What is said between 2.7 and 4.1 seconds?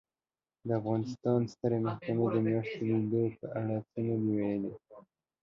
لیدو په اړه څه